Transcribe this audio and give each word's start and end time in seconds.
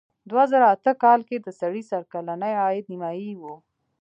دوه 0.29 0.43
زره 0.51 0.65
اته 0.75 0.91
کال 1.03 1.19
کې 1.29 1.37
د 1.39 1.47
سړي 1.59 1.83
سر 1.89 2.03
کلنی 2.13 2.53
عاید 2.61 2.85
نیمايي 2.91 3.31
و. 3.37 3.41